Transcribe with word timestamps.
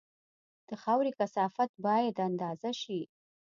د 0.67 0.69
خاورې 0.81 1.11
کثافت 1.19 1.69
باید 1.85 2.15
اندازه 2.27 2.71
شي 2.81 3.01